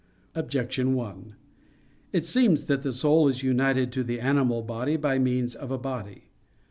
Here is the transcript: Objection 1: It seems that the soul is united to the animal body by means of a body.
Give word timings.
Objection 0.33 0.95
1: 0.95 1.35
It 2.11 2.25
seems 2.25 2.63
that 2.65 2.81
the 2.81 2.91
soul 2.91 3.27
is 3.27 3.43
united 3.43 3.91
to 3.91 4.03
the 4.03 4.19
animal 4.19 4.63
body 4.63 4.97
by 4.97 5.19
means 5.19 5.53
of 5.53 5.69
a 5.69 5.77
body. 5.77 6.31